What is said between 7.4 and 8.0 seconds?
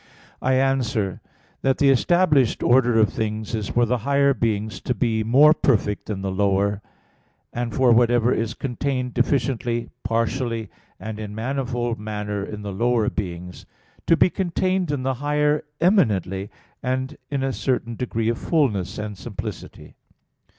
and for